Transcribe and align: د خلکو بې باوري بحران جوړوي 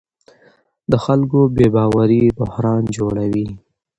د 0.91 0.93
خلکو 1.05 1.39
بې 1.55 1.67
باوري 1.75 2.23
بحران 2.37 2.83
جوړوي 2.95 3.47